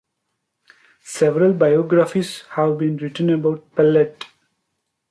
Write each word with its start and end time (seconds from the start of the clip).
Several 1.03 1.53
biographies 1.53 2.45
have 2.53 2.79
been 2.79 2.97
written 2.97 3.29
about 3.29 3.75
Pellatt. 3.75 4.25